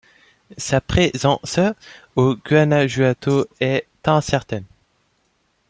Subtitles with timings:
[0.57, 1.59] Sa présence
[2.15, 4.63] au Guanajuato est incertaine.